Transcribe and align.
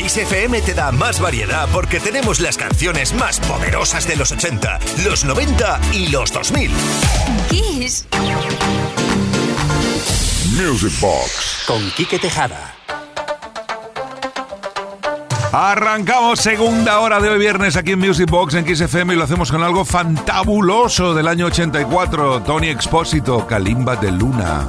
Kiss 0.00 0.16
FM 0.16 0.62
te 0.62 0.72
da 0.72 0.90
más 0.92 1.20
variedad 1.20 1.68
porque 1.70 2.00
tenemos 2.00 2.40
las 2.40 2.56
canciones 2.56 3.12
más 3.12 3.38
poderosas 3.40 4.08
de 4.08 4.16
los 4.16 4.32
80, 4.32 4.78
los 5.04 5.26
90 5.26 5.78
y 5.92 6.08
los 6.08 6.32
2000. 6.32 6.70
Kiss. 7.50 8.06
Music 10.56 10.98
Box 11.02 11.64
con 11.66 11.90
Quique 11.90 12.18
Tejada. 12.18 12.74
Arrancamos 15.52 16.40
segunda 16.40 17.00
hora 17.00 17.20
de 17.20 17.28
hoy 17.28 17.38
viernes 17.38 17.76
aquí 17.76 17.92
en 17.92 17.98
Music 17.98 18.30
Box 18.30 18.54
en 18.54 18.74
XFM 18.74 19.12
y 19.12 19.16
lo 19.18 19.24
hacemos 19.24 19.52
con 19.52 19.62
algo 19.62 19.84
fantabuloso 19.84 21.12
del 21.12 21.28
año 21.28 21.44
84. 21.46 22.40
Tony 22.44 22.68
Expósito, 22.68 23.46
Kalimba 23.46 23.96
de 23.96 24.12
Luna. 24.12 24.66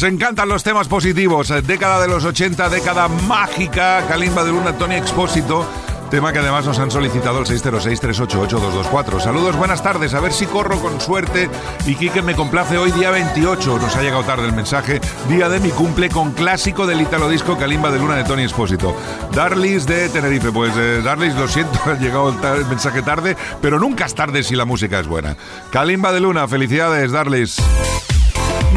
Nos 0.00 0.10
encantan 0.10 0.48
los 0.48 0.62
temas 0.62 0.88
positivos. 0.88 1.50
Eh, 1.50 1.60
década 1.60 2.00
de 2.00 2.08
los 2.08 2.24
80, 2.24 2.70
década 2.70 3.06
mágica. 3.06 4.02
Kalimba 4.08 4.42
de 4.44 4.50
Luna, 4.50 4.72
Tony 4.78 4.94
Expósito. 4.94 5.66
Tema 6.10 6.32
que 6.32 6.38
además 6.38 6.64
nos 6.64 6.78
han 6.78 6.90
solicitado 6.90 7.40
el 7.40 7.44
606-388-224. 7.44 9.20
Saludos, 9.20 9.56
buenas 9.56 9.82
tardes. 9.82 10.14
A 10.14 10.20
ver 10.20 10.32
si 10.32 10.46
corro 10.46 10.80
con 10.80 11.02
suerte. 11.02 11.50
Y 11.84 11.96
Quique 11.96 12.22
me 12.22 12.34
complace 12.34 12.78
hoy, 12.78 12.92
día 12.92 13.10
28. 13.10 13.78
Nos 13.78 13.94
ha 13.94 14.00
llegado 14.00 14.24
tarde 14.24 14.46
el 14.46 14.54
mensaje. 14.54 15.02
Día 15.28 15.50
de 15.50 15.60
mi 15.60 15.68
cumple 15.68 16.08
con 16.08 16.32
clásico 16.32 16.86
del 16.86 17.02
Italo 17.02 17.28
Disco 17.28 17.58
Kalimba 17.58 17.90
de 17.90 17.98
Luna 17.98 18.16
de 18.16 18.24
Tony 18.24 18.44
Expósito. 18.44 18.96
Darlis 19.34 19.84
de 19.84 20.08
Tenerife. 20.08 20.50
Pues 20.50 20.72
eh, 20.78 21.02
Darlis, 21.04 21.34
lo 21.34 21.46
siento, 21.46 21.78
ha 21.84 21.92
llegado 21.92 22.30
el, 22.30 22.64
mensaje 22.68 23.02
tarde, 23.02 23.36
pero 23.60 23.78
nunca 23.78 24.06
es 24.06 24.14
tarde 24.14 24.44
si 24.44 24.56
la 24.56 24.64
música 24.64 24.98
es 24.98 25.06
buena. 25.06 25.36
Kalimba 25.70 26.10
de 26.10 26.20
Luna, 26.20 26.48
felicidades, 26.48 27.12
Darlis. 27.12 27.60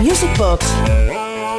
Music 0.03 0.38
Box 0.38 0.66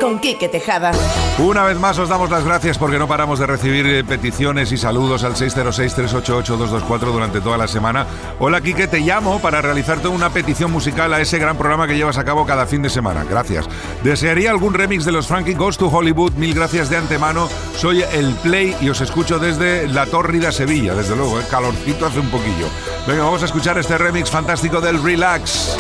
con 0.03 0.19
Quique 0.19 0.51
Tejada. 0.51 0.93
Una 1.39 1.65
vez 1.65 1.79
más 1.79 1.99
os 1.99 2.11
damos 2.11 2.29
las 2.29 2.45
gracias 2.45 2.77
porque 2.77 2.99
no 2.99 3.09
paramos 3.09 3.39
de 3.39 3.47
recibir 3.47 3.87
eh, 3.87 4.05
peticiones 4.05 4.71
y 4.71 4.77
saludos 4.77 5.25
al 5.25 5.35
606-388-224 5.35 6.99
durante 7.11 7.41
toda 7.41 7.57
la 7.57 7.67
semana. 7.67 8.07
Hola 8.39 8.61
Quique, 8.61 8.87
te 8.87 9.01
llamo 9.01 9.39
para 9.39 9.63
realizarte 9.63 10.09
una 10.09 10.29
petición 10.29 10.71
musical 10.71 11.15
a 11.15 11.23
ese 11.23 11.39
gran 11.39 11.57
programa 11.57 11.87
que 11.87 11.97
llevas 11.97 12.19
a 12.19 12.25
cabo 12.25 12.45
cada 12.45 12.67
fin 12.67 12.83
de 12.83 12.91
semana. 12.91 13.25
Gracias. 13.25 13.67
Desearía 14.03 14.51
algún 14.51 14.75
remix 14.75 15.07
de 15.07 15.13
los 15.13 15.27
Frankie 15.27 15.55
Goes 15.55 15.79
to 15.79 15.89
Hollywood. 15.89 16.33
Mil 16.35 16.53
gracias 16.55 16.91
de 16.91 16.99
antemano. 16.99 17.49
Soy 17.77 18.03
el 18.03 18.35
Play 18.43 18.77
y 18.83 18.91
os 18.91 19.01
escucho 19.01 19.39
desde 19.39 19.89
La 19.89 20.05
Tórrida, 20.05 20.53
Sevilla. 20.53 20.95
Desde 20.95 21.17
luego, 21.17 21.41
el 21.41 21.47
calorcito 21.47 22.05
hace 22.05 22.21
un 22.21 22.29
poquillo. 22.29 22.69
Venga, 23.07 23.25
vamos 23.25 23.41
a 23.41 23.47
escuchar 23.47 23.79
este 23.79 23.97
remix 23.97 24.31
fantástico 24.31 24.83
del 24.83 25.03
Relax. 25.03 25.79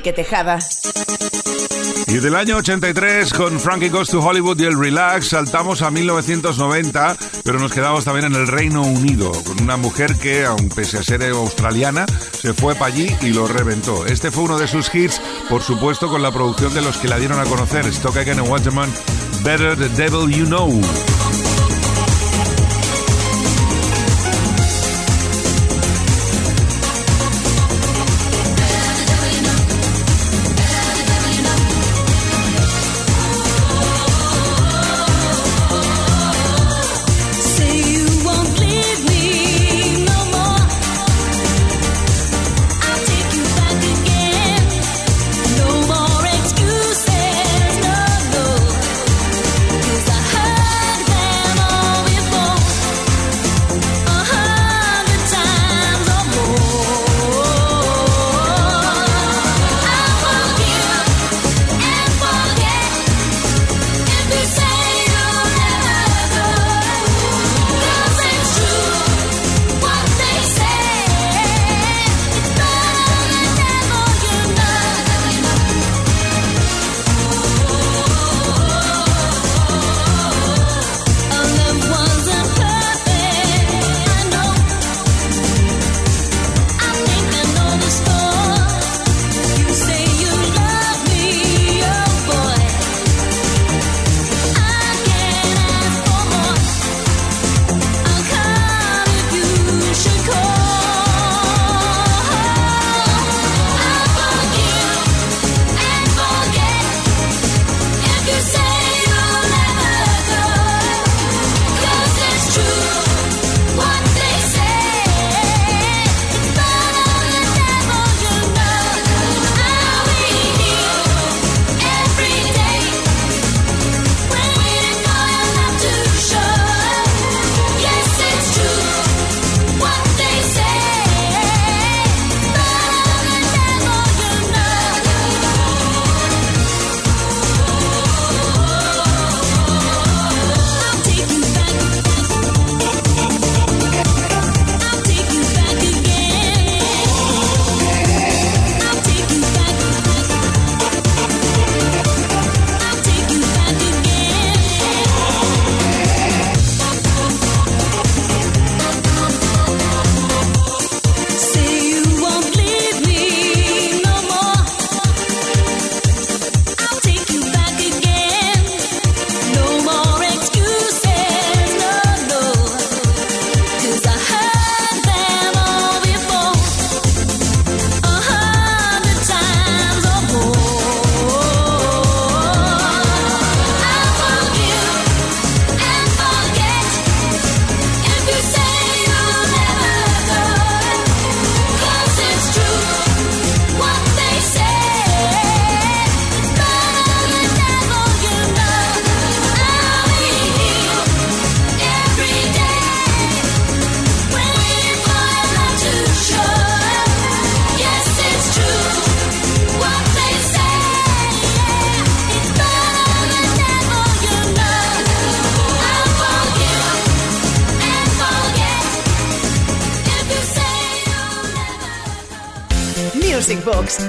Con 0.00 0.02
Quique 0.02 0.12
Tejada. 0.14 0.58
Y 2.06 2.18
del 2.18 2.34
año 2.34 2.56
83, 2.56 3.32
con 3.34 3.60
Frankie 3.60 3.90
Goes 3.90 4.08
to 4.08 4.20
Hollywood 4.20 4.58
y 4.58 4.64
el 4.64 4.78
Relax, 4.78 5.28
saltamos 5.28 5.82
a 5.82 5.90
1990, 5.90 7.16
pero 7.44 7.58
nos 7.58 7.70
quedamos 7.72 8.04
también 8.04 8.26
en 8.26 8.34
el 8.34 8.48
Reino 8.48 8.82
Unido, 8.82 9.30
con 9.44 9.62
una 9.62 9.76
mujer 9.76 10.16
que, 10.16 10.44
aun 10.46 10.70
pese 10.70 10.98
a 10.98 11.02
ser 11.02 11.22
australiana, 11.24 12.06
se 12.32 12.54
fue 12.54 12.74
para 12.74 12.86
allí 12.86 13.14
y 13.20 13.28
lo 13.28 13.46
reventó. 13.46 14.06
Este 14.06 14.30
fue 14.30 14.44
uno 14.44 14.58
de 14.58 14.68
sus 14.68 14.92
hits, 14.94 15.20
por 15.48 15.62
supuesto, 15.62 16.08
con 16.08 16.22
la 16.22 16.32
producción 16.32 16.72
de 16.72 16.80
los 16.80 16.96
que 16.96 17.08
la 17.08 17.18
dieron 17.18 17.38
a 17.38 17.44
conocer, 17.44 17.86
Stock 17.86 18.16
Again 18.16 18.38
and 18.38 18.48
Waterman, 18.48 18.90
Better 19.44 19.76
the 19.76 19.88
Devil 19.90 20.30
You 20.30 20.46
Know. 20.46 20.80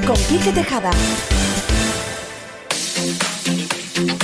Con 0.05 0.17
Quique 0.27 0.51
Tejada. 0.51 0.91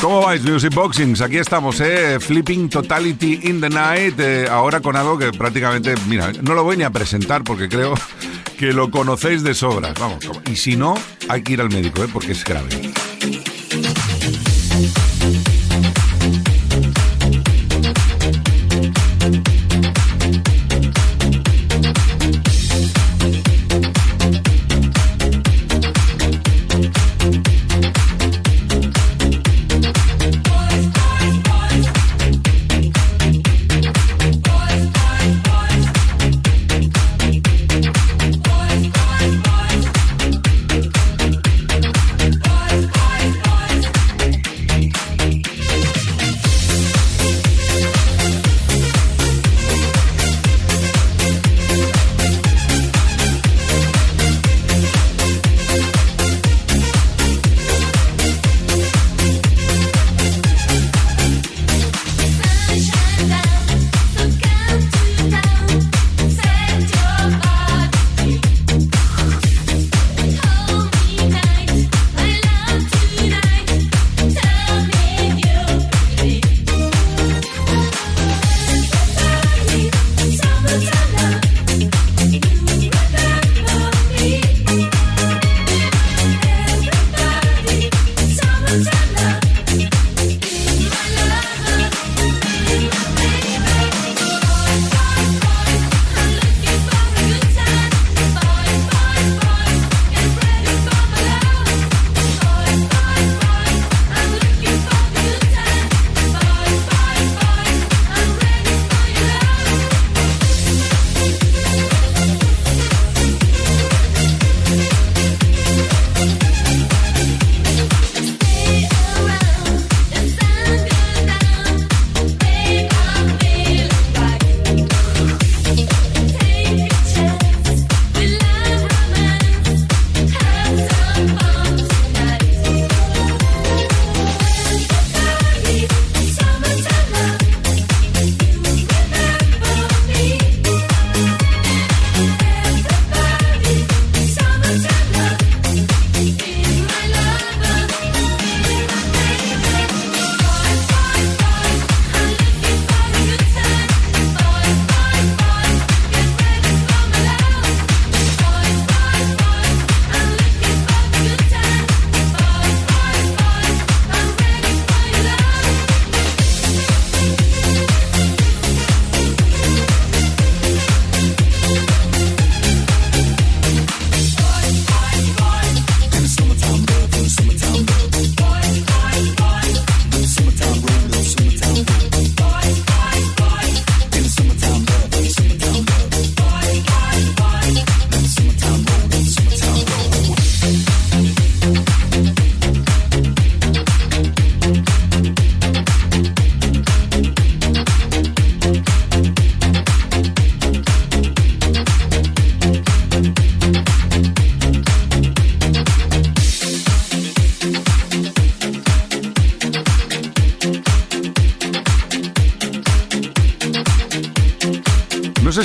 ¿Cómo 0.01 0.21
vais, 0.23 0.43
Music 0.43 0.73
Boxings? 0.73 1.21
Aquí 1.21 1.37
estamos, 1.37 1.79
¿eh? 1.79 2.19
Flipping 2.19 2.67
Totality 2.67 3.39
in 3.43 3.61
the 3.61 3.69
Night. 3.69 4.19
Eh, 4.19 4.47
ahora 4.51 4.81
con 4.81 4.97
algo 4.97 5.17
que 5.17 5.31
prácticamente, 5.31 5.95
mira, 6.07 6.33
no 6.41 6.53
lo 6.53 6.65
voy 6.65 6.75
ni 6.75 6.83
a 6.83 6.89
presentar 6.89 7.45
porque 7.45 7.69
creo 7.69 7.93
que 8.59 8.73
lo 8.73 8.91
conocéis 8.91 9.43
de 9.43 9.53
sobra. 9.53 9.93
Vamos, 9.97 10.29
y 10.51 10.57
si 10.57 10.75
no, 10.75 10.95
hay 11.29 11.41
que 11.41 11.53
ir 11.53 11.61
al 11.61 11.69
médico, 11.69 12.03
¿eh? 12.03 12.09
Porque 12.11 12.33
es 12.33 12.43
grave. 12.43 12.67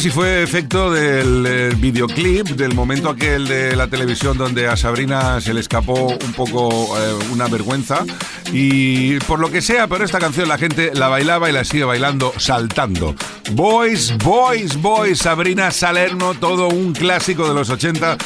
Si 0.03 0.11
fue 0.11 0.43
efecto 0.43 0.91
del 0.91 1.47
eh, 1.47 1.75
videoclip, 1.77 2.49
del 2.49 2.75
momento 2.75 3.09
aquel 3.09 3.47
de 3.47 3.77
la 3.77 3.87
televisión 3.87 4.37
donde 4.37 4.67
a 4.67 4.77
Sabrina 4.77 5.41
se 5.41 5.55
le 5.55 5.61
escapó 5.61 6.09
un 6.09 6.33
poco 6.33 6.99
eh, 6.99 7.15
una 7.31 7.47
vergüenza. 7.47 8.05
Y 8.53 9.21
por 9.21 9.39
lo 9.39 9.53
que 9.53 9.63
sea, 9.63 9.87
pero 9.87 10.05
esta 10.05 10.19
canción 10.19 10.49
la 10.49 10.59
gente 10.59 10.91
la 10.93 11.07
bailaba 11.07 11.49
y 11.51 11.53
la 11.53 11.63
sigue 11.63 11.85
bailando 11.85 12.33
saltando. 12.37 13.15
Boys, 13.53 14.19
Boys, 14.19 14.75
Boys, 14.83 15.21
Sabrina 15.21 15.71
Salerno, 15.71 16.35
todo 16.35 16.67
un 16.67 16.95
clásico 16.95 17.47
de 17.47 17.55
los 17.55 17.71
80, 17.71 18.19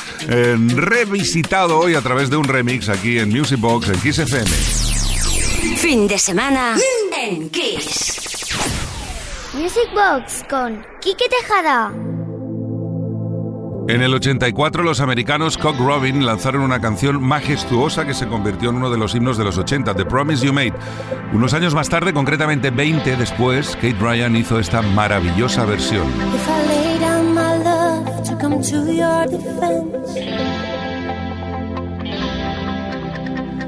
revisitado 0.77 1.79
hoy 1.79 1.95
a 1.95 2.01
través 2.01 2.31
de 2.31 2.39
un 2.39 2.45
remix 2.45 2.89
aquí 2.89 3.19
en 3.19 3.29
Music 3.29 3.61
Box 3.61 3.91
en 3.91 4.01
Kiss 4.01 4.21
FM. 4.21 4.51
Fin 5.77 6.09
de 6.09 6.19
semana 6.19 6.79
en 7.23 7.51
Kiss. 7.51 8.36
Music 9.57 9.89
Box 9.95 10.45
con 10.51 10.85
Kike 11.01 11.31
Tejada. 11.31 11.91
En 13.89 14.03
el 14.03 14.13
84 14.13 14.83
los 14.83 15.01
americanos 15.01 15.57
Cock 15.57 15.79
Robin 15.79 16.27
lanzaron 16.27 16.61
una 16.61 16.79
canción 16.79 17.23
majestuosa 17.23 18.07
que 18.07 18.13
se 18.13 18.27
convirtió 18.27 18.69
en 18.69 18.77
uno 18.77 18.91
de 18.91 18.99
los 18.99 19.15
himnos 19.15 19.39
de 19.39 19.45
los 19.45 19.57
80, 19.57 19.95
The 19.95 20.05
Promise 20.05 20.45
You 20.45 20.53
Made. 20.53 20.75
Unos 21.33 21.55
años 21.55 21.75
más 21.75 21.89
tarde, 21.89 22.13
concretamente 22.13 22.71
20 22.71 23.17
después, 23.17 23.75
Kate 23.77 23.97
Ryan 23.99 24.37
hizo 24.37 24.59
esta 24.59 24.83
maravillosa 24.83 25.65
versión. 25.65 26.07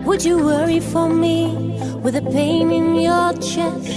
Would 0.05 0.25
you 0.25 0.39
worry 0.39 0.81
for 0.81 1.09
me 1.09 1.79
with 2.03 2.17
a 2.17 2.23
pain 2.23 2.73
in 2.73 2.95
your 2.95 3.33
chest? 3.41 3.89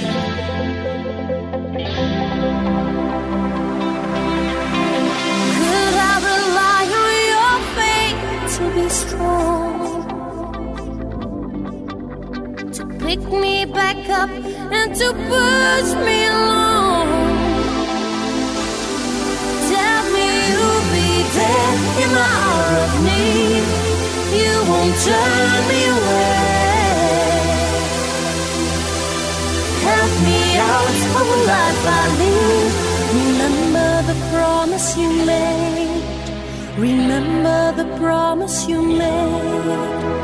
Pick 13.12 13.28
me 13.30 13.66
back 13.66 13.98
up 14.10 14.30
and 14.30 14.96
to 14.96 15.08
push 15.32 15.90
me 16.08 16.18
along. 16.28 17.08
Tell 19.72 20.04
me 20.16 20.28
you'll 20.50 20.86
be 20.96 21.10
there 21.38 21.76
in 22.04 22.10
the 22.18 22.28
hour 22.40 22.70
of 22.86 22.92
need. 23.08 23.66
You 24.40 24.54
won't 24.70 24.96
turn 25.08 25.60
me 25.72 25.82
away. 25.96 26.42
Help 29.90 30.14
me 30.28 30.42
out 30.74 31.00
of 31.20 31.26
the 31.32 31.40
life 31.52 31.84
I 32.00 32.04
lead. 32.20 32.72
Remember 33.20 33.92
the 34.10 34.18
promise 34.32 34.88
you 34.98 35.10
made. 35.32 36.04
Remember 36.78 37.62
the 37.80 37.88
promise 37.98 38.68
you 38.70 38.82
made. 38.82 40.22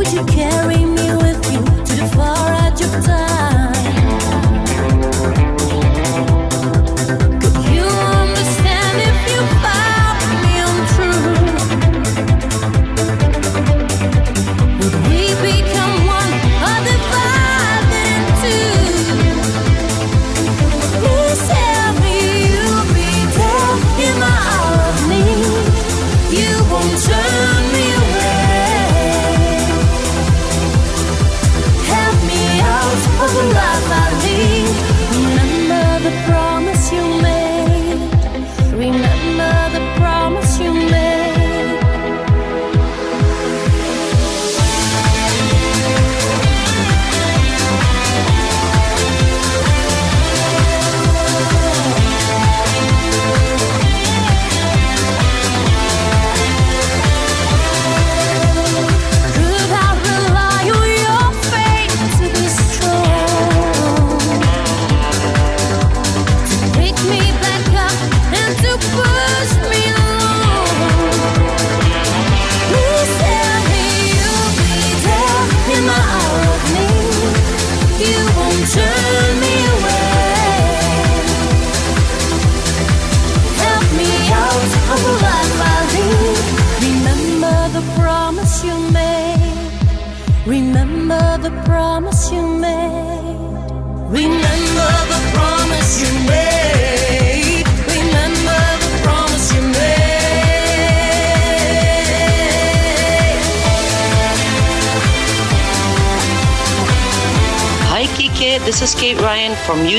Would 0.00 0.12
you 0.12 0.24
carry 0.24 0.84
me 0.84 1.14
with 1.16 1.52
you? 1.52 1.58
To 1.58 1.94
the 1.96 2.10
far 2.16 2.52
edge 2.64 2.80
of 2.80 3.04
time. 3.04 3.29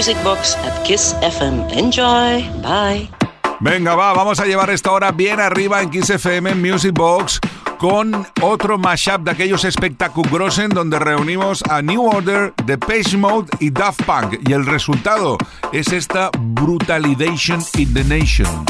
Music 0.01 0.23
Box 0.23 0.57
at 0.65 0.83
Kiss 0.83 1.13
FM. 1.21 1.77
Enjoy. 1.77 2.41
Bye. 2.63 3.07
Venga, 3.59 3.93
va, 3.93 4.13
vamos 4.13 4.39
a 4.39 4.45
llevar 4.45 4.71
esta 4.71 4.91
hora 4.91 5.11
bien 5.11 5.39
arriba 5.39 5.79
en 5.79 5.91
Kiss 5.91 6.09
FM 6.09 6.55
Music 6.55 6.91
Box 6.91 7.39
con 7.77 8.25
otro 8.41 8.79
mashup 8.79 9.21
de 9.21 9.29
aquellos 9.29 9.63
espectaculosos 9.63 10.69
donde 10.69 10.97
reunimos 10.97 11.61
a 11.69 11.83
New 11.83 12.03
Order, 12.03 12.51
Page 12.79 13.15
Mode 13.15 13.49
y 13.59 13.69
Daft 13.69 14.01
Punk. 14.01 14.39
Y 14.49 14.53
el 14.53 14.65
resultado 14.65 15.37
es 15.71 15.93
esta 15.93 16.31
Brutalidation 16.35 17.63
in 17.77 17.93
the 17.93 18.03
Nation. 18.03 18.65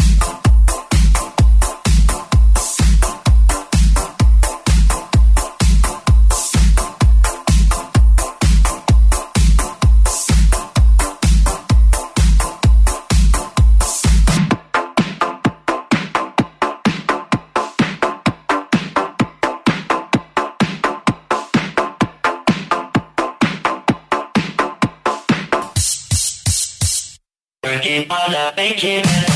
All 28.10 28.36
up 28.36 28.56
making 28.56 29.04
it. 29.06 29.31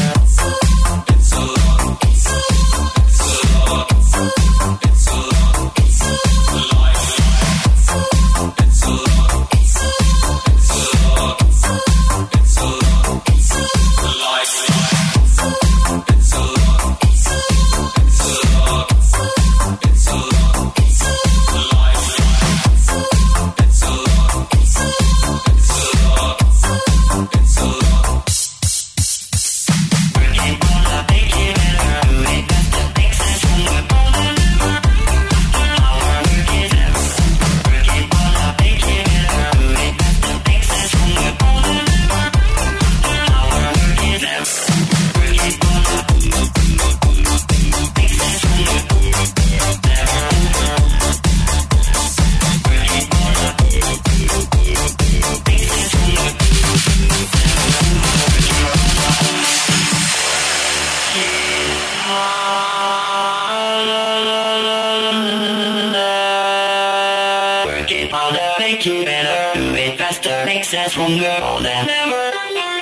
Working 67.66 68.10
harder, 68.12 68.54
make 68.60 68.86
better, 69.06 69.60
do 69.60 69.98
faster, 69.98 70.46
makes 70.46 70.72
us 70.76 70.92
stronger 70.92 71.24
than 71.64 71.90
ever. 71.90 72.32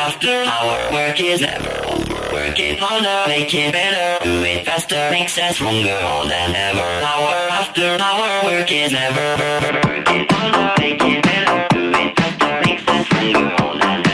After 0.02 0.44
hour, 0.44 0.92
work 0.92 1.22
is 1.22 1.40
never 1.40 1.72
over. 1.88 2.34
Working 2.34 2.78
harder, 2.78 3.30
make 3.30 3.54
it 3.54 3.72
better, 3.72 4.22
do 4.26 4.44
it 4.44 4.66
faster, 4.66 5.10
makes 5.10 5.38
us 5.38 5.56
stronger 5.56 5.98
than 6.28 6.54
ever. 6.54 6.82
Hour 6.82 7.48
after 7.50 7.98
hour, 8.04 8.44
work 8.44 8.70
is 8.74 8.92
never. 8.92 9.38
Working 9.88 10.28
harder, 10.30 10.74
make 10.82 11.02
it 11.02 11.24
better, 11.24 11.68
do 11.70 11.94
it 11.94 12.20
faster, 12.20 12.62
makes 12.66 12.86
us 12.90 13.06
stronger 13.06 13.56
than 13.80 14.06
ever. 14.06 14.13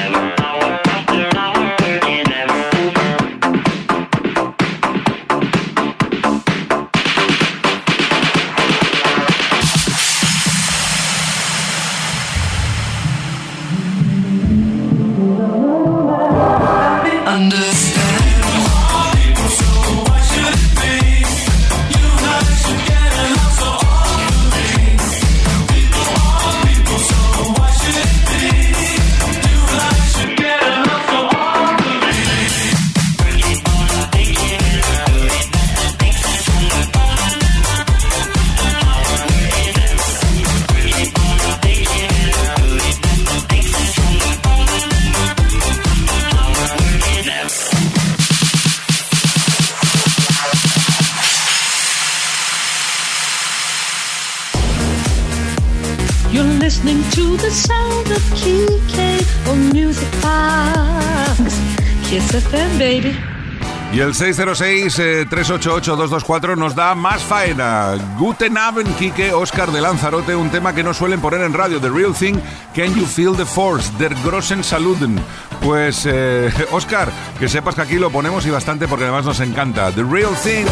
606-388-224 64.19 66.57
nos 66.57 66.75
da 66.75 66.93
más 66.93 67.23
faena. 67.23 67.95
Guten 68.17 68.57
Abend, 68.57 68.93
Kike, 68.97 69.33
Oscar 69.33 69.71
de 69.71 69.79
Lanzarote, 69.79 70.35
un 70.35 70.49
tema 70.49 70.75
que 70.75 70.83
no 70.83 70.93
suelen 70.93 71.21
poner 71.21 71.39
en 71.41 71.53
radio. 71.53 71.79
The 71.79 71.89
Real 71.89 72.13
Thing, 72.13 72.35
Can 72.75 72.93
You 72.95 73.05
Feel 73.05 73.37
the 73.37 73.45
Force? 73.45 73.89
Der 73.97 74.13
Grossen 74.15 74.61
Saluden. 74.63 75.17
Pues, 75.61 76.05
eh, 76.05 76.51
Oscar, 76.71 77.09
que 77.39 77.47
sepas 77.47 77.75
que 77.75 77.81
aquí 77.81 77.95
lo 77.95 78.09
ponemos 78.09 78.45
y 78.45 78.49
bastante 78.49 78.89
porque 78.89 79.05
además 79.05 79.23
nos 79.23 79.39
encanta. 79.39 79.89
The 79.91 80.03
Real 80.03 80.35
Thing. 80.43 80.65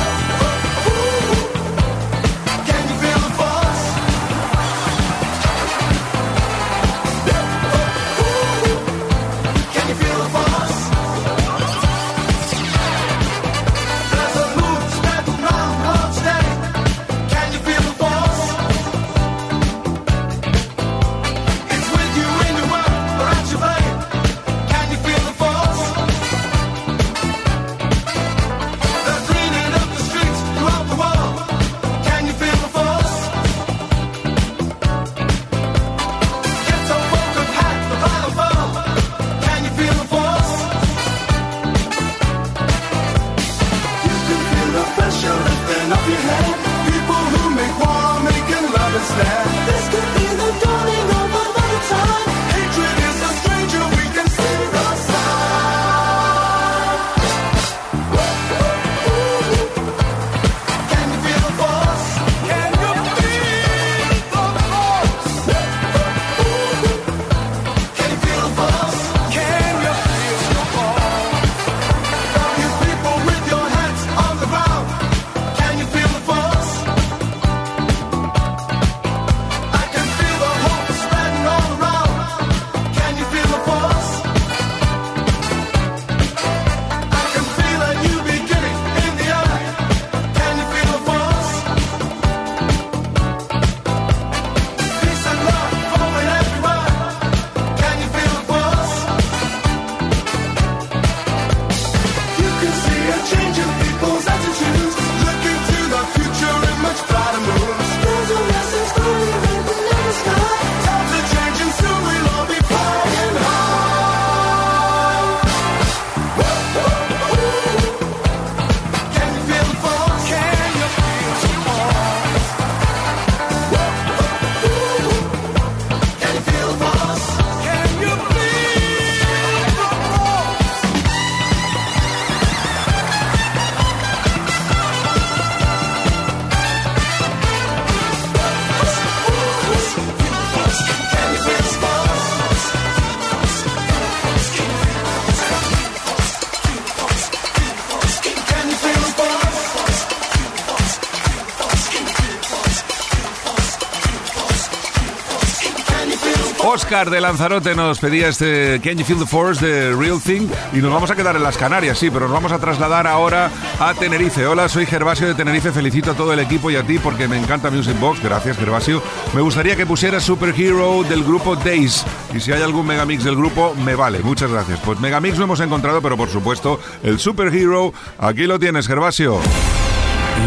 Oscar 156.88 157.10
de 157.10 157.20
Lanzarote 157.20 157.76
nos 157.76 158.00
pedía 158.00 158.30
este 158.30 158.80
Can 158.82 158.98
You 158.98 159.04
Feel 159.04 159.20
the 159.20 159.26
Force 159.26 159.66
de 159.66 159.94
Real 159.94 160.22
Thing 160.22 160.48
y 160.72 160.78
nos 160.78 160.90
vamos 160.90 161.12
a 161.12 161.18
quedar 161.18 161.36
en 161.36 161.44
las 161.44 161.58
Canarias, 161.58 161.98
sí, 161.98 162.10
pero 162.10 162.28
nos 162.28 162.32
vamos 162.32 162.54
a 162.54 162.60
trasladar 162.60 163.06
ahora 163.08 163.52
a 163.78 163.94
Tenerife. 163.94 164.48
Hola, 164.48 164.70
soy 164.70 164.86
Gervasio 164.86 165.28
de 165.28 165.36
Tenerife, 165.36 165.74
felicito 165.74 166.12
a 166.12 166.14
todo 166.14 166.32
el 166.32 166.40
equipo 166.40 166.72
y 166.72 166.78
a 166.78 166.84
ti 166.84 166.98
porque 166.98 167.28
me 167.28 167.38
encanta 167.38 167.70
Music 167.72 168.00
Box, 168.00 168.24
gracias 168.24 168.56
Gervasio. 168.56 169.04
Me 169.34 169.42
gustaría 169.42 169.76
que 169.76 169.86
pusieras 169.86 170.24
Superhero 170.24 171.04
del 171.04 171.26
grupo 171.26 171.58
Days 171.58 172.06
y 172.34 172.40
si 172.40 172.54
hay 172.54 172.62
algún 172.62 172.88
megamix 172.88 173.26
del 173.26 173.36
grupo, 173.36 173.76
me 173.84 173.96
vale, 173.96 174.20
muchas 174.20 174.50
gracias. 174.50 174.80
Pues 174.80 174.98
megamix 175.02 175.38
lo 175.38 175.44
hemos 175.44 175.60
encontrado, 175.60 176.02
pero 176.02 176.16
por 176.16 176.30
supuesto 176.30 176.80
el 177.04 177.20
Superhero, 177.20 177.92
aquí 178.18 178.44
lo 178.44 178.60
tienes 178.60 178.88
Gervasio. 178.88 179.42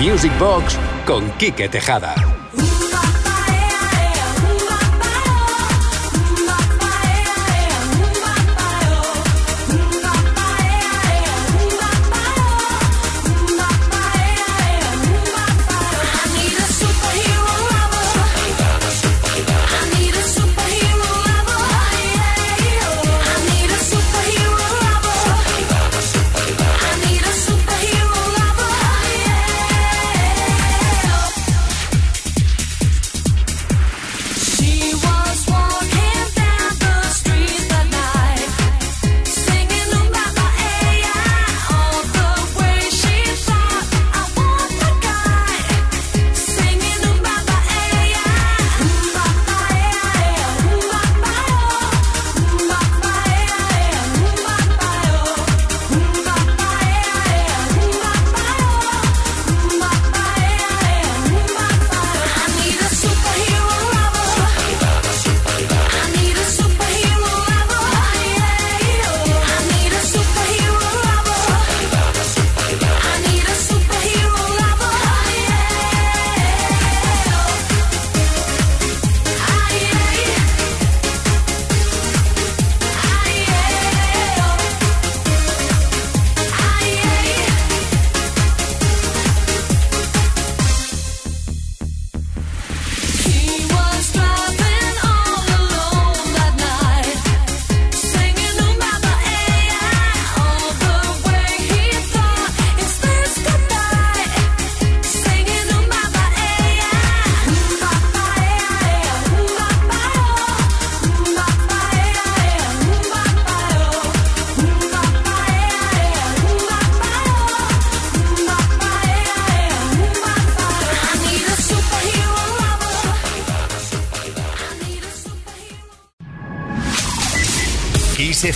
Music 0.01 0.33
Box 0.39 0.79
con 1.05 1.31
Quique 1.33 1.69
Tejada. 1.69 2.15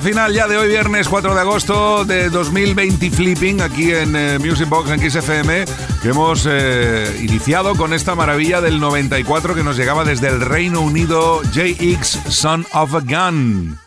Final 0.00 0.32
ya 0.32 0.46
de 0.46 0.58
hoy, 0.58 0.68
viernes 0.68 1.08
4 1.08 1.34
de 1.34 1.40
agosto 1.40 2.04
de 2.04 2.28
2020 2.28 3.10
Flipping, 3.10 3.60
aquí 3.60 3.92
en 3.92 4.14
eh, 4.14 4.38
Music 4.38 4.68
Box 4.68 4.90
en 4.90 5.10
XFM, 5.10 5.64
que 6.02 6.08
hemos 6.08 6.46
eh, 6.48 7.20
iniciado 7.22 7.74
con 7.76 7.94
esta 7.94 8.14
maravilla 8.14 8.60
del 8.60 8.78
94 8.80 9.54
que 9.54 9.62
nos 9.62 9.76
llegaba 9.76 10.04
desde 10.04 10.28
el 10.28 10.40
Reino 10.40 10.80
Unido, 10.80 11.42
JX 11.52 12.20
Son 12.28 12.66
of 12.72 12.94
a 12.94 13.00
Gun. 13.00 13.78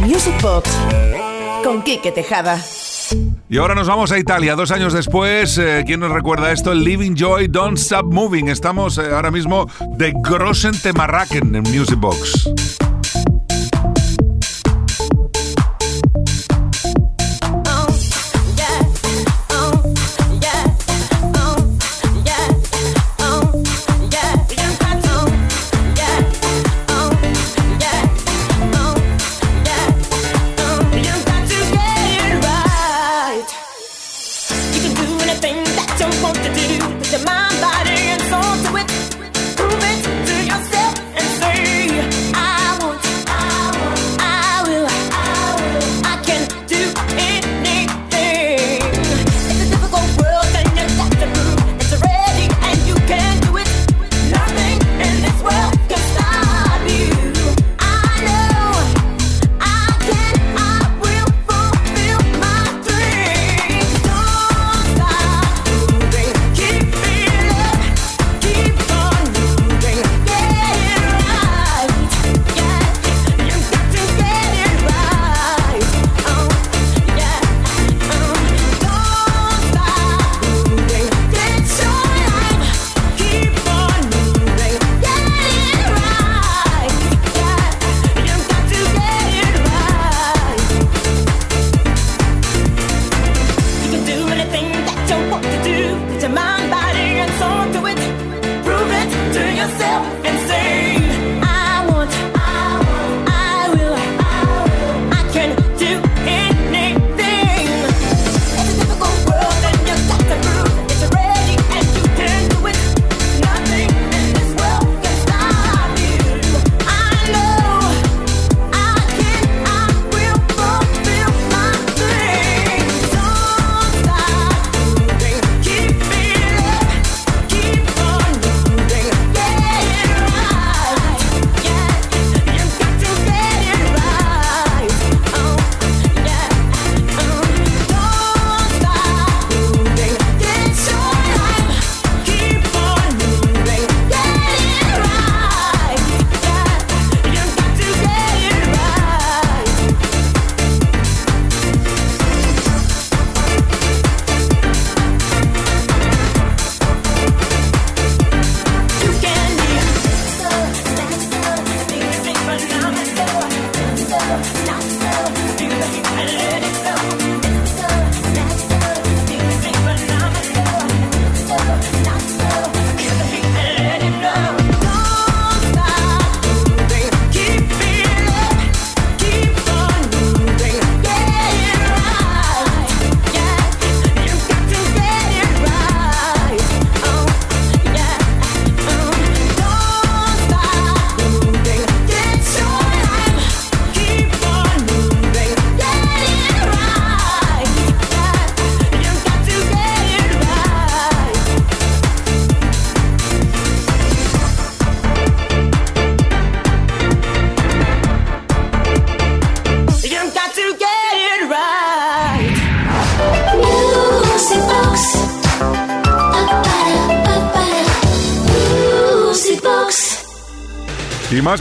Music 0.00 0.34
Box 0.42 0.68
con 1.64 1.82
Quique 1.82 2.12
Tejada. 2.12 2.60
Y 3.48 3.58
ahora 3.58 3.74
nos 3.74 3.88
vamos 3.88 4.12
a 4.12 4.18
Italia, 4.18 4.54
dos 4.56 4.70
años 4.72 4.92
después. 4.92 5.58
Eh, 5.58 5.84
¿Quién 5.86 6.00
nos 6.00 6.10
recuerda 6.10 6.52
esto? 6.52 6.74
Living 6.74 7.14
Joy, 7.14 7.48
Don't 7.48 7.78
Stop 7.78 8.12
Moving. 8.12 8.48
Estamos 8.48 8.98
ahora 8.98 9.30
mismo 9.30 9.68
de 9.96 10.12
Grossen 10.22 10.78
Temarraken 10.78 11.54
en 11.54 11.62
Music 11.62 11.98
Box. 11.98 12.48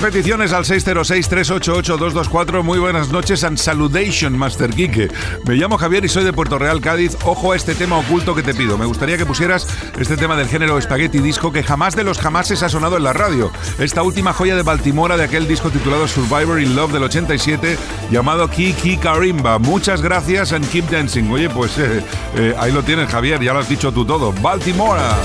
Peticiones 0.02 0.52
al 0.52 0.66
606-388-224. 0.66 2.64
Muy 2.64 2.80
buenas 2.80 3.10
noches 3.10 3.44
and 3.44 3.58
saludation, 3.58 4.36
Master 4.38 4.72
Kike. 4.72 5.10
Me 5.46 5.54
llamo 5.56 5.78
Javier 5.78 6.04
y 6.04 6.10
soy 6.10 6.24
de 6.24 6.34
Puerto 6.34 6.58
Real, 6.58 6.82
Cádiz. 6.82 7.16
Ojo 7.24 7.52
a 7.52 7.56
este 7.56 7.76
tema 7.76 7.98
oculto 8.00 8.34
que 8.34 8.42
te 8.42 8.56
pido. 8.56 8.78
Me 8.78 8.86
gustaría 8.86 9.18
que 9.18 9.26
pusieras 9.26 9.68
este 10.00 10.18
tema 10.18 10.36
del 10.36 10.48
género 10.48 10.82
Spaghetti 10.82 11.20
Disco 11.20 11.52
que 11.52 11.62
jamás 11.62 11.96
de 11.96 12.04
los 12.04 12.18
jamases 12.18 12.64
ha 12.64 12.70
sonado 12.70 12.98
en 12.98 13.04
la 13.04 13.14
radio. 13.14 13.52
Esta 13.78 14.02
última 14.02 14.34
joya 14.34 14.56
de 14.56 14.64
Baltimora 14.64 15.18
de 15.18 15.26
aquel 15.26 15.48
disco 15.48 15.70
titulado 15.70 16.08
Survivor 16.08 16.60
in 16.60 16.76
Love 16.76 16.94
del 16.94 17.04
87 17.04 17.78
llamado 18.10 18.50
Kiki 18.50 18.98
Karimba. 18.98 19.60
Muchas 19.60 20.02
gracias 20.02 20.52
and 20.52 20.68
keep 20.70 20.90
dancing. 20.90 21.30
Oye, 21.30 21.50
pues 21.50 21.78
eh, 21.78 22.04
eh, 22.36 22.56
ahí 22.58 22.72
lo 22.72 22.82
tienes, 22.82 23.08
Javier. 23.10 23.40
Ya 23.42 23.54
lo 23.54 23.60
has 23.60 23.70
dicho 23.70 23.92
tú 23.92 24.04
todo. 24.04 24.34
Baltimora. 24.42 25.16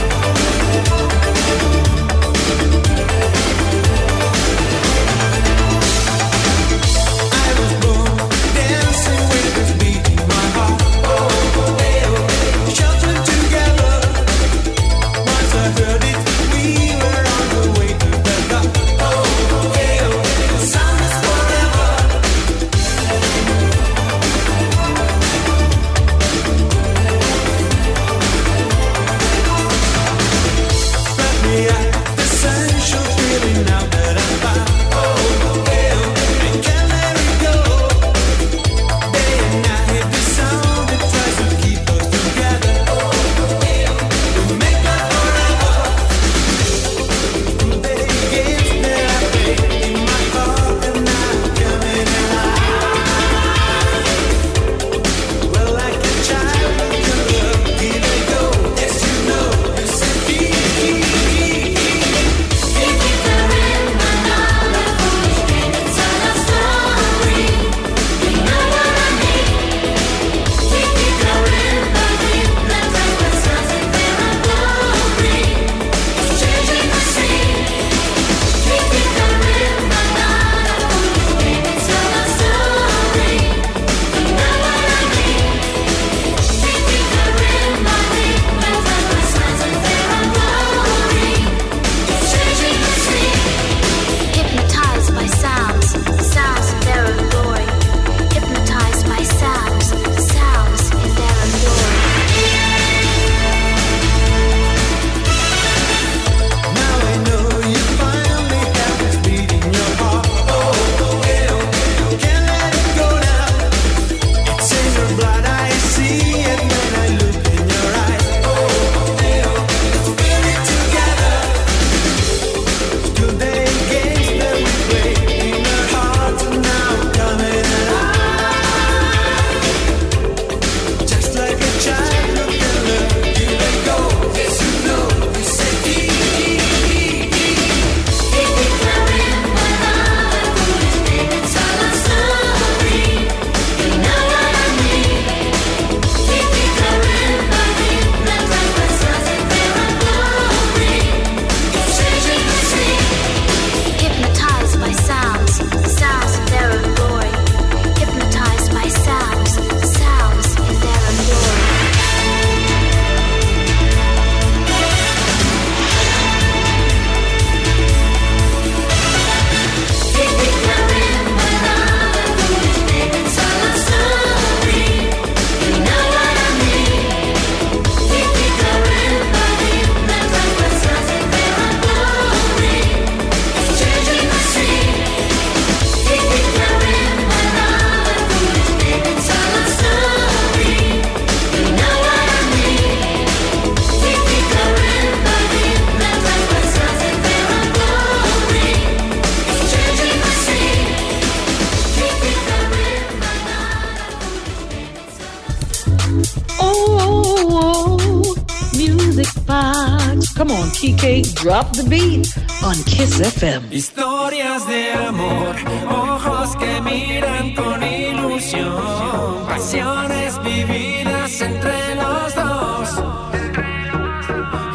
Drop 211.23 211.73
the 211.73 211.85
beat 211.89 212.29
on 212.63 212.77
Kiss 212.85 213.21
FM. 213.21 213.73
Historias 213.73 214.67
de 214.67 214.93
amor, 214.93 215.57
ojos 215.89 216.57
que 216.57 216.81
miran 216.83 217.55
con 217.55 217.83
ilusión, 217.83 219.47
pasiones 219.47 220.39
vividas 220.43 221.41
entre 221.41 221.95
los 221.95 222.35
dos, 222.35 223.03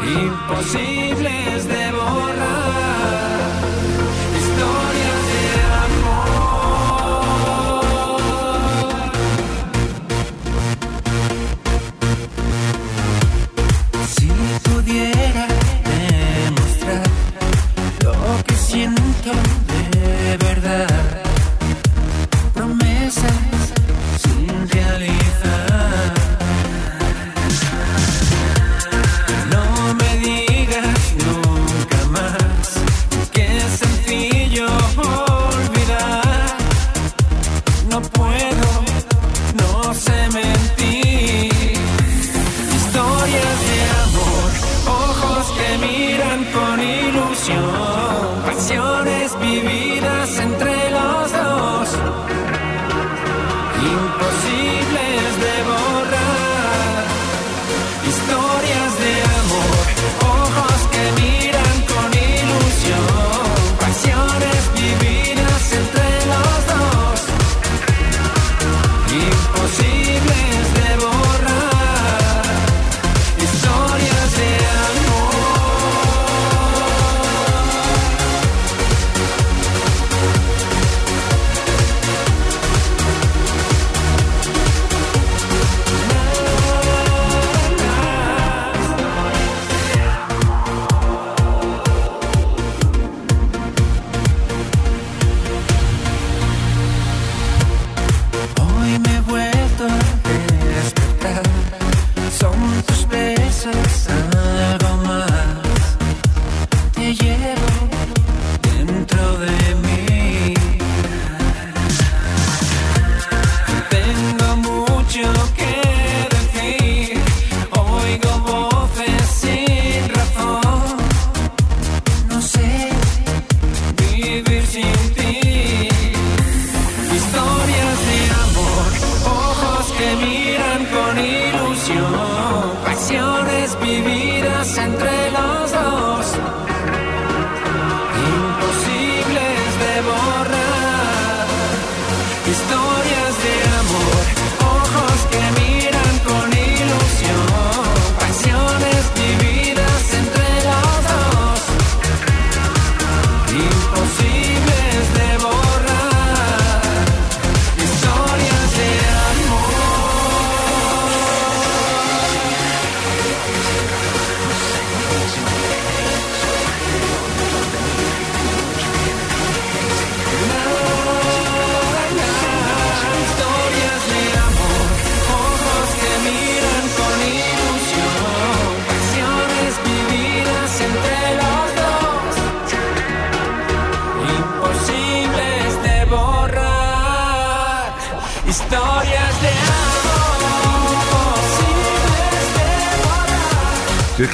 imposibles 0.04 1.01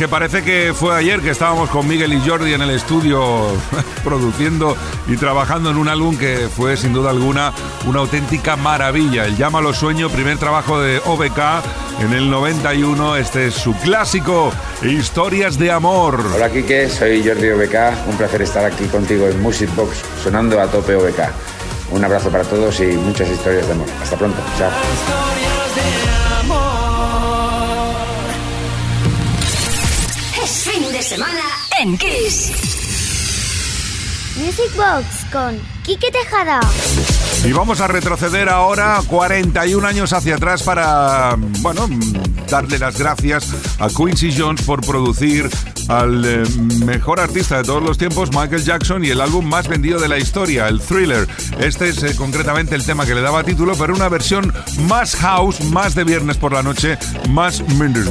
parece 0.09 0.43
que 0.43 0.73
fue 0.75 0.97
ayer 0.97 1.21
que 1.21 1.31
estábamos 1.31 1.71
con 1.71 1.87
Miguel 1.87 2.13
y 2.13 2.21
Jordi 2.27 2.53
en 2.53 2.63
el 2.63 2.71
estudio 2.71 3.47
produciendo 4.05 4.77
y 5.07 5.17
trabajando 5.17 5.71
en 5.71 5.77
un 5.77 5.89
álbum 5.89 6.17
que 6.17 6.49
fue 6.55 6.77
sin 6.77 6.93
duda 6.93 7.11
alguna 7.11 7.53
una 7.87 8.01
auténtica 8.01 8.57
maravilla. 8.57 9.27
El 9.27 9.37
Llámalo 9.37 9.73
Sueño, 9.73 10.09
primer 10.11 10.39
trabajo 10.39 10.81
de 10.81 11.01
OBK 11.05 11.39
en 12.01 12.13
el 12.13 12.31
91. 12.31 13.17
Este 13.17 13.49
es 13.49 13.55
su 13.55 13.75
clásico, 13.75 14.53
Historias 14.83 15.59
de 15.59 15.71
Amor. 15.71 16.25
Hola 16.35 16.51
Quique, 16.51 16.89
soy 16.89 17.27
Jordi 17.27 17.51
OBK, 17.51 18.09
un 18.09 18.17
placer 18.17 18.43
estar 18.43 18.65
aquí 18.65 18.85
contigo 18.87 19.27
en 19.27 19.41
Music 19.43 19.71
Box 19.75 20.03
sonando 20.23 20.61
a 20.61 20.67
tope 20.67 20.95
OBK. 20.95 21.21
Un 21.91 22.05
abrazo 22.05 22.31
para 22.31 22.45
todos 22.45 22.81
y 22.81 22.87
muchas 22.97 23.29
historias 23.31 23.67
de 23.67 23.73
amor. 23.73 23.89
Hasta 24.03 24.17
pronto, 24.17 24.39
chao. 24.59 25.28
En 31.81 31.97
Kiss. 31.97 32.51
Music 34.37 34.75
Box 34.77 35.07
con 35.33 35.59
Quique 35.85 36.11
Tejada. 36.11 36.61
Y 37.45 37.53
vamos 37.53 37.81
a 37.81 37.87
retroceder 37.87 38.49
ahora 38.49 39.01
41 39.07 39.87
años 39.87 40.13
hacia 40.13 40.37
atrás 40.37 40.63
para, 40.63 41.37
bueno, 41.61 41.89
darle 42.51 42.79
las 42.79 42.99
gracias 42.99 43.55
a 43.79 43.89
Quincy 43.89 44.35
Jones 44.37 44.63
por 44.63 44.85
producir 44.85 45.49
al 45.89 46.25
eh, 46.25 46.43
mejor 46.85 47.21
artista 47.21 47.59
de 47.59 47.65
todos 47.65 47.83
los 47.83 47.97
tiempos, 47.97 48.31
Michael 48.33 48.65
Jackson, 48.65 49.05
y 49.05 49.11
el 49.11 49.21
álbum 49.21 49.47
más 49.47 49.69
vendido 49.69 50.01
de 50.01 50.09
la 50.09 50.19
historia, 50.19 50.69
el 50.69 50.81
Thriller. 50.81 51.29
Este 51.61 51.91
es 51.91 52.03
eh, 52.03 52.17
concretamente 52.17 52.75
el 52.75 52.85
tema 52.85 53.07
que 53.07 53.15
le 53.15 53.21
daba 53.21 53.45
título, 53.45 53.75
pero 53.79 53.95
una 53.95 54.09
versión 54.09 54.53
más 54.89 55.15
house, 55.17 55.61
más 55.67 55.95
de 55.95 56.05
viernes 56.05 56.37
por 56.37 56.53
la 56.53 56.63
noche, 56.63 56.99
más 57.29 57.61
Minder's 57.77 58.11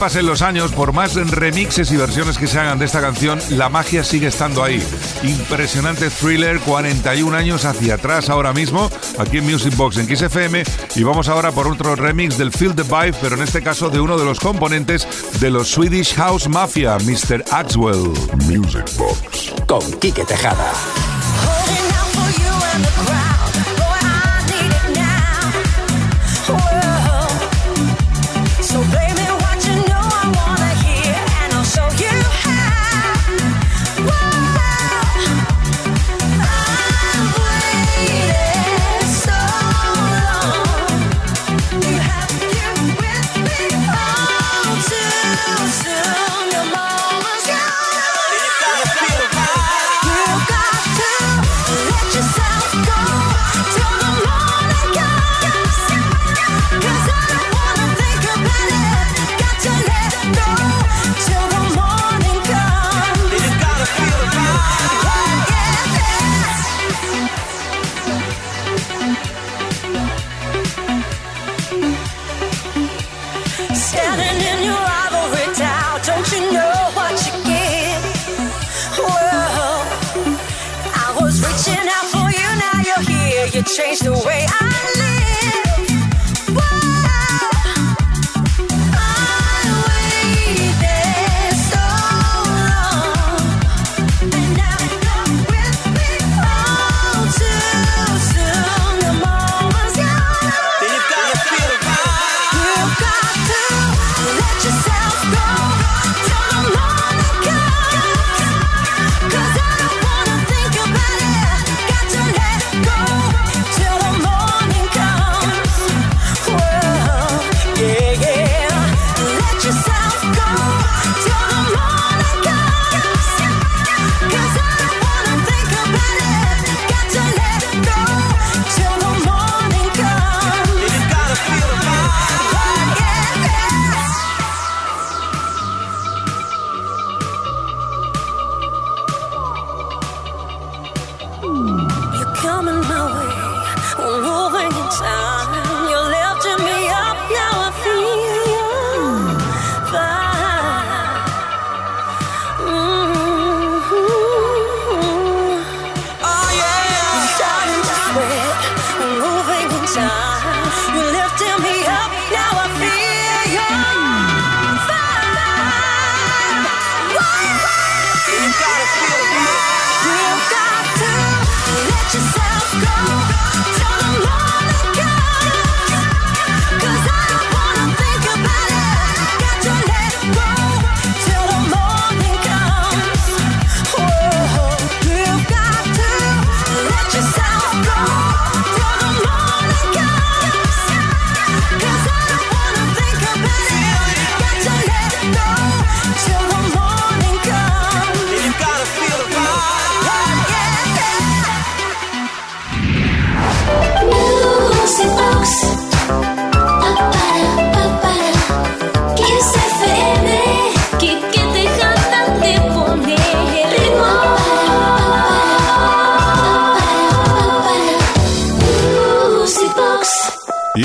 pasen 0.00 0.24
los 0.24 0.40
años, 0.40 0.72
por 0.72 0.94
más 0.94 1.14
remixes 1.14 1.92
y 1.92 1.96
versiones 1.98 2.38
que 2.38 2.46
se 2.46 2.58
hagan 2.58 2.78
de 2.78 2.86
esta 2.86 3.02
canción, 3.02 3.38
la 3.50 3.68
magia 3.68 4.02
sigue 4.02 4.28
estando 4.28 4.64
ahí. 4.64 4.82
Impresionante 5.22 6.08
thriller, 6.08 6.58
41 6.60 7.36
años 7.36 7.66
hacia 7.66 7.96
atrás 7.96 8.30
ahora 8.30 8.54
mismo, 8.54 8.90
aquí 9.18 9.38
en 9.38 9.44
Music 9.44 9.76
Box 9.76 9.98
en 9.98 10.06
Kiss 10.06 10.22
FM. 10.22 10.64
Y 10.96 11.02
vamos 11.02 11.28
ahora 11.28 11.52
por 11.52 11.68
otro 11.68 11.96
remix 11.96 12.38
del 12.38 12.50
Feel 12.50 12.74
the 12.74 12.82
Vibe, 12.82 13.14
pero 13.20 13.36
en 13.36 13.42
este 13.42 13.62
caso 13.62 13.90
de 13.90 14.00
uno 14.00 14.16
de 14.16 14.24
los 14.24 14.40
componentes 14.40 15.06
de 15.38 15.50
los 15.50 15.68
Swedish 15.68 16.14
House 16.14 16.48
Mafia, 16.48 16.96
Mr. 16.96 17.44
Axwell. 17.50 18.10
Music 18.48 18.86
Box. 18.96 19.52
Con 19.66 19.82
Quique 20.00 20.24
Tejada. 20.24 20.72
Change 83.76 84.00
the 84.00 84.12
way 84.12 84.29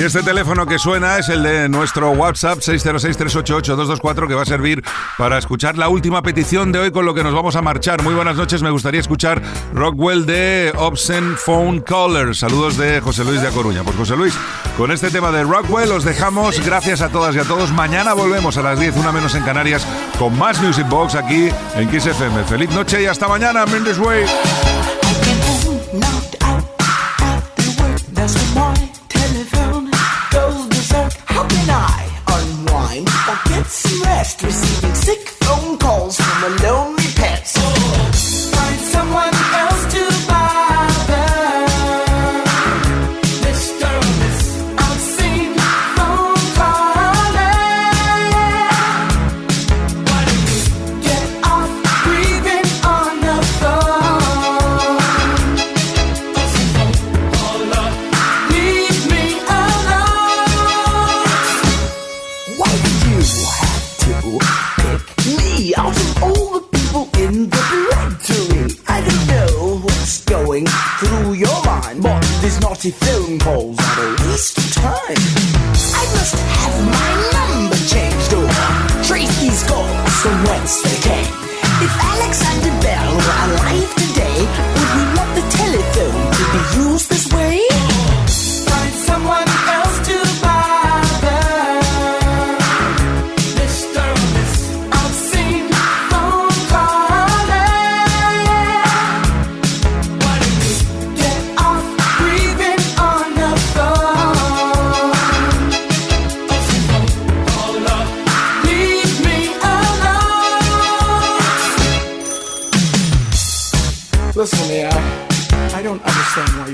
este 0.05 0.21
teléfono 0.21 0.67
que 0.67 0.77
suena 0.77 1.17
es 1.17 1.29
el 1.29 1.41
de 1.41 1.67
nuestro 1.67 2.11
WhatsApp 2.11 2.59
606-388-224 2.59 4.27
que 4.27 4.35
va 4.35 4.43
a 4.43 4.45
servir 4.45 4.83
para 5.17 5.39
escuchar 5.39 5.77
la 5.77 5.89
última 5.89 6.21
petición 6.21 6.71
de 6.71 6.77
hoy 6.77 6.91
con 6.91 7.05
lo 7.05 7.15
que 7.15 7.23
nos 7.23 7.33
vamos 7.33 7.55
a 7.55 7.63
marchar. 7.63 8.03
Muy 8.03 8.13
buenas 8.13 8.35
noches, 8.35 8.61
me 8.61 8.69
gustaría 8.69 8.99
escuchar 8.99 9.41
Rockwell 9.73 10.27
de 10.27 10.71
Obscene 10.77 11.35
Phone 11.37 11.81
Caller. 11.81 12.35
Saludos 12.35 12.77
de 12.77 13.01
José 13.01 13.23
Luis 13.23 13.41
de 13.41 13.47
A 13.47 13.51
Coruña. 13.51 13.83
Pues 13.83 13.95
José 13.95 14.15
Luis, 14.15 14.35
con 14.77 14.91
este 14.91 15.09
tema 15.09 15.31
de 15.31 15.43
Rockwell 15.43 15.91
os 15.91 16.03
dejamos. 16.03 16.63
Gracias 16.63 17.01
a 17.01 17.09
todas 17.09 17.35
y 17.35 17.39
a 17.39 17.43
todos. 17.43 17.71
Mañana 17.71 18.13
volvemos 18.13 18.57
a 18.57 18.61
las 18.61 18.79
10, 18.79 18.97
una 18.97 19.11
menos 19.11 19.33
en 19.33 19.43
Canarias, 19.43 19.87
con 20.19 20.37
más 20.37 20.61
Music 20.61 20.87
Box 20.87 21.15
aquí 21.15 21.49
en 21.75 21.89
Kiss. 21.89 22.09
Feliz 22.47 22.69
noche 22.69 23.01
y 23.01 23.07
hasta 23.07 23.27
mañana. 23.27 23.65
Mendes 23.65 23.97
Way. 23.97 24.25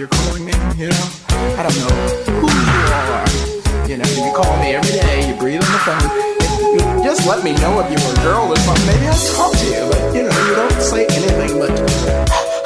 you're 0.01 0.09
calling 0.09 0.43
me, 0.43 0.51
you 0.77 0.89
know? 0.89 1.07
I 1.29 1.61
don't 1.61 1.77
know 1.77 1.93
who 2.41 2.49
you 2.49 2.79
are. 2.89 3.87
You 3.87 3.97
know, 3.97 4.09
you 4.25 4.33
call 4.33 4.57
me 4.57 4.73
every 4.73 4.97
day, 4.97 5.29
you 5.29 5.35
breathe 5.35 5.61
on 5.61 5.71
the 5.71 5.77
phone. 5.85 6.09
You 6.73 7.03
just 7.03 7.27
let 7.27 7.43
me 7.43 7.53
know 7.61 7.79
if 7.81 7.91
you're 7.91 8.11
a 8.11 8.23
girl 8.23 8.51
or 8.51 8.55
something. 8.55 8.87
Maybe 8.87 9.05
I'll 9.05 9.35
talk 9.35 9.51
to 9.55 9.65
you, 9.67 9.89
but 9.91 10.15
you 10.15 10.23
know, 10.23 10.47
you 10.47 10.55
don't 10.55 10.81
say 10.81 11.05
anything 11.05 11.59
but. 11.59 12.60